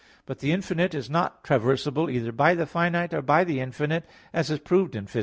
But 0.25 0.39
the 0.39 0.51
infinite 0.51 0.95
is 0.95 1.11
not 1.11 1.43
traversable 1.43 2.09
either 2.09 2.31
by 2.31 2.55
the 2.55 2.65
finite 2.65 3.13
or 3.13 3.21
by 3.21 3.43
the 3.43 3.59
infinite, 3.59 4.09
as 4.33 4.49
is 4.49 4.57
proved 4.57 4.95
in 4.95 5.05
Phys. 5.05 5.19